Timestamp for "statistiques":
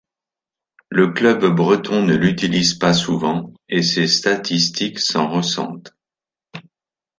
4.07-4.97